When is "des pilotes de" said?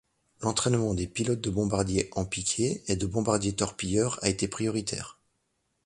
0.95-1.51